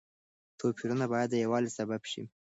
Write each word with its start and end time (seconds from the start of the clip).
توپيرونه 0.59 1.05
بايد 1.11 1.29
د 1.31 1.35
يووالي 1.43 1.71
سبب 1.77 2.01
شي. 2.11 2.23